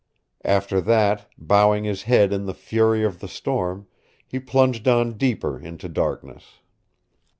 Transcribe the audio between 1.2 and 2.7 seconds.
bowing his head in the